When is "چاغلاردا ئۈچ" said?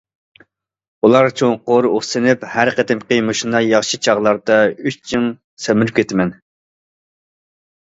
4.09-4.99